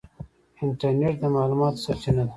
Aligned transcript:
انټرنیټ 0.63 1.15
د 1.21 1.23
معلوماتو 1.35 1.83
سرچینه 1.85 2.23
ده. 2.25 2.29